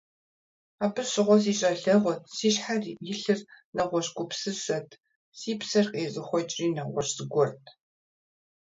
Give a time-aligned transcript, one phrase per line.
[0.83, 3.39] Абы щыгъуэ си щӀалэгъуэт, си щхьэм илъыр
[3.75, 4.87] нэгъуэщӀ гупсысэт,
[5.39, 7.63] си псэр къезыхуэкӀри нэгъуэщӀ зыгуэрт.